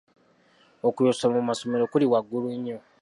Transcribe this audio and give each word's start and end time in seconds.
Okuyosa 0.87 1.25
mu 1.33 1.41
masomero 1.49 1.83
kuli 1.91 2.05
waggulu 2.11 2.47
nnyo. 2.57 2.77